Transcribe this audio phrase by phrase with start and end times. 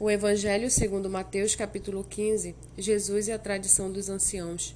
[0.00, 4.74] O Evangelho segundo Mateus, capítulo 15, Jesus e a tradição dos anciãos.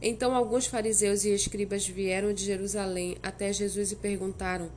[0.00, 4.70] Então alguns fariseus e escribas vieram de Jerusalém até Jesus e perguntaram: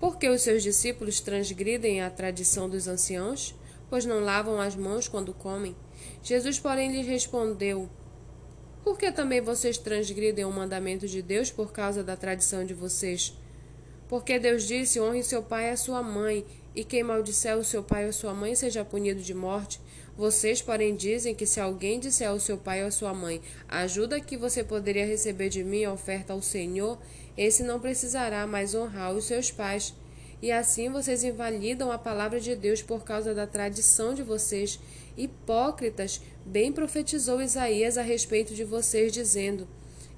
[0.00, 3.54] Por que os seus discípulos transgridem a tradição dos anciãos?
[3.90, 5.76] Pois não lavam as mãos quando comem.
[6.22, 7.90] Jesus, porém, lhes respondeu:
[8.82, 13.34] Por que também vocês transgridem o mandamento de Deus por causa da tradição de vocês?
[14.12, 16.44] Porque Deus disse: Honre seu pai e a sua mãe,
[16.76, 19.80] e quem maldisser o seu pai ou sua mãe seja punido de morte.
[20.14, 23.78] Vocês, porém, dizem que se alguém disser ao seu pai ou à sua mãe, a
[23.78, 26.98] ajuda que você poderia receber de mim oferta ao Senhor,
[27.38, 29.94] esse não precisará mais honrar os seus pais.
[30.42, 34.78] E assim vocês invalidam a palavra de Deus por causa da tradição de vocês.
[35.16, 39.66] Hipócritas, bem profetizou Isaías a respeito de vocês, dizendo: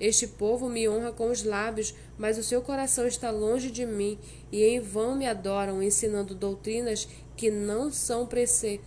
[0.04, 4.18] este povo me honra com os lábios, mas o seu coração está longe de mim,
[4.52, 8.82] e em vão me adoram, ensinando doutrinas que não são prece...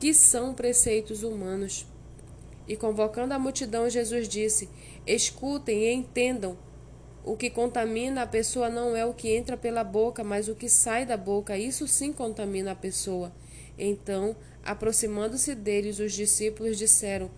[0.00, 1.86] que são preceitos humanos.
[2.66, 4.70] E convocando a multidão, Jesus disse:
[5.06, 6.56] Escutem e entendam.
[7.22, 10.70] O que contamina a pessoa não é o que entra pela boca, mas o que
[10.70, 11.58] sai da boca.
[11.58, 13.30] Isso sim contamina a pessoa.
[13.78, 17.30] Então, aproximando-se deles, os discípulos disseram: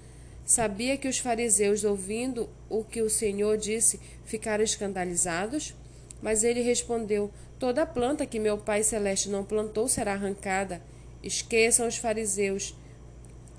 [0.47, 5.75] Sabia que os fariseus, ouvindo o que o Senhor disse, ficaram escandalizados?
[6.23, 10.81] Mas ele respondeu: Toda planta que meu Pai Celeste não plantou será arrancada.
[11.21, 12.77] Esqueçam os fariseus.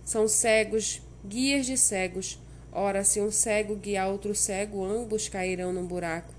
[0.06, 2.40] São cegos, guias de cegos.
[2.72, 6.34] Ora, se um cego guiar outro cego, ambos cairão num buraco.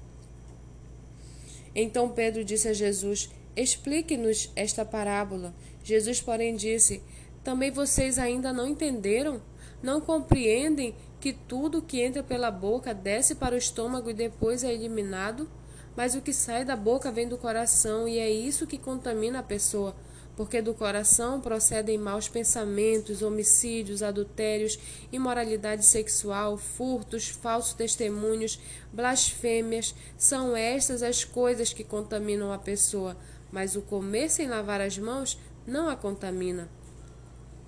[1.74, 5.54] Então Pedro disse a Jesus: Explique-nos esta parábola.
[5.84, 7.02] Jesus, porém, disse:
[7.44, 9.42] Também vocês ainda não entenderam?
[9.82, 14.72] Não compreendem que tudo que entra pela boca desce para o estômago e depois é
[14.72, 15.48] eliminado?
[15.96, 19.42] Mas o que sai da boca vem do coração e é isso que contamina a
[19.42, 19.96] pessoa,
[20.36, 24.78] porque do coração procedem maus pensamentos, homicídios, adultérios,
[25.10, 28.60] imoralidade sexual, furtos, falsos testemunhos,
[28.92, 29.92] blasfêmias.
[30.16, 33.16] São estas as coisas que contaminam a pessoa,
[33.50, 35.36] mas o comer sem lavar as mãos
[35.66, 36.68] não a contamina.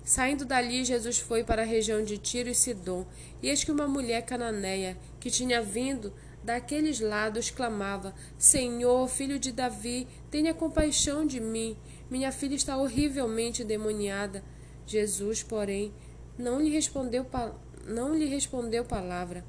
[0.03, 3.05] Saindo dali, Jesus foi para a região de Tiro e Sidom,
[3.41, 6.11] e eis que uma mulher cananeia, que tinha vindo
[6.43, 11.77] daqueles lados, clamava: Senhor, filho de Davi, tenha compaixão de mim.
[12.09, 14.43] Minha filha está horrivelmente demoniada.
[14.87, 15.93] Jesus, porém,
[16.37, 17.25] não lhe respondeu,
[17.85, 19.45] não lhe respondeu palavra.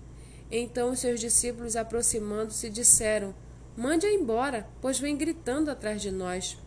[0.50, 3.34] Então os seus discípulos, aproximando-se, disseram:
[3.74, 6.58] Mande-a embora, pois vem gritando atrás de nós.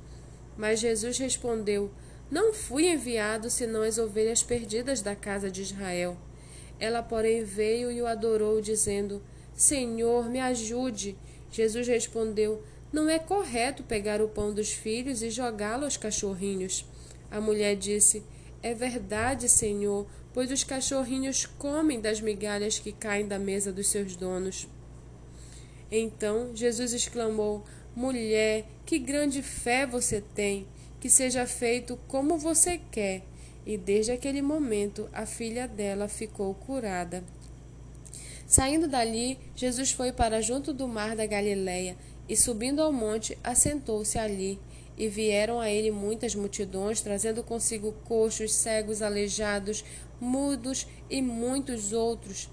[0.57, 1.91] Mas Jesus respondeu:
[2.29, 6.17] não fui enviado senão as ovelhas perdidas da casa de Israel.
[6.79, 9.21] Ela, porém, veio e o adorou, dizendo:
[9.55, 11.15] Senhor, me ajude.
[11.51, 16.85] Jesus respondeu: Não é correto pegar o pão dos filhos e jogá-lo aos cachorrinhos.
[17.29, 18.23] A mulher disse:
[18.61, 24.15] É verdade, Senhor, pois os cachorrinhos comem das migalhas que caem da mesa dos seus
[24.15, 24.67] donos.
[25.91, 27.63] Então Jesus exclamou:
[27.95, 30.67] Mulher, que grande fé você tem!
[31.05, 33.21] Que seja feito como você quer.
[33.63, 37.23] E desde aquele momento a filha dela ficou curada.
[38.47, 41.95] Saindo dali, Jesus foi para junto do mar da Galileia
[42.27, 44.59] e, subindo ao monte, assentou-se ali.
[44.97, 49.85] E vieram a ele muitas multidões, trazendo consigo coxos, cegos, aleijados,
[50.19, 52.49] mudos e muitos outros.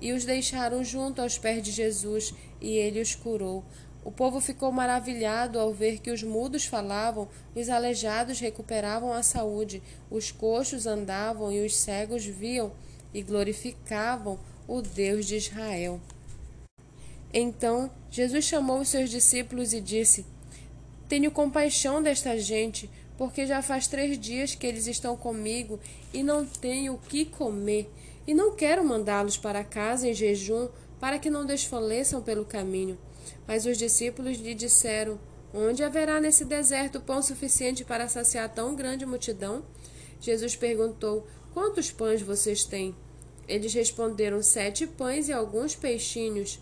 [0.00, 3.64] E os deixaram junto aos pés de Jesus, e ele os curou.
[4.06, 9.82] O povo ficou maravilhado ao ver que os mudos falavam, os aleijados recuperavam a saúde,
[10.08, 12.70] os coxos andavam e os cegos viam
[13.12, 16.00] e glorificavam o Deus de Israel.
[17.34, 20.24] Então Jesus chamou os seus discípulos e disse:
[21.08, 22.88] Tenho compaixão desta gente,
[23.18, 25.80] porque já faz três dias que eles estão comigo
[26.14, 27.90] e não tenho o que comer,
[28.24, 30.68] e não quero mandá-los para casa em jejum,
[31.00, 32.96] para que não desfaleçam pelo caminho.
[33.46, 35.18] Mas os discípulos lhe disseram:
[35.52, 39.64] Onde haverá nesse deserto pão suficiente para saciar tão grande multidão?
[40.20, 42.94] Jesus perguntou: Quantos pães vocês têm?
[43.48, 46.60] Eles responderam: Sete pães e alguns peixinhos.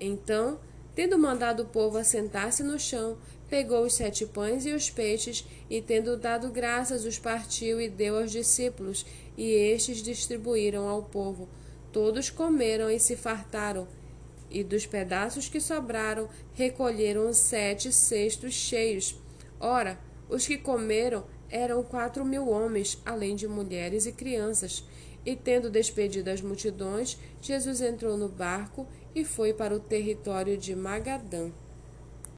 [0.00, 0.60] Então,
[0.94, 5.82] tendo mandado o povo assentar-se no chão, pegou os sete pães e os peixes, e
[5.82, 9.04] tendo dado graças, os partiu e deu aos discípulos,
[9.36, 11.48] e estes distribuíram ao povo.
[11.92, 13.88] Todos comeram e se fartaram
[14.50, 19.16] e dos pedaços que sobraram recolheram sete cestos cheios.
[19.60, 19.98] Ora,
[20.28, 24.84] os que comeram eram quatro mil homens, além de mulheres e crianças.
[25.24, 30.74] E tendo despedido as multidões, Jesus entrou no barco e foi para o território de
[30.74, 31.50] Magadã.